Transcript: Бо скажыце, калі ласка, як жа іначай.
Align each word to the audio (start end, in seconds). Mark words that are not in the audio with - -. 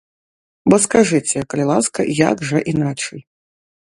Бо 0.73 0.77
скажыце, 0.85 1.43
калі 1.53 1.65
ласка, 1.71 2.05
як 2.21 2.41
жа 2.53 2.63
іначай. 2.73 3.19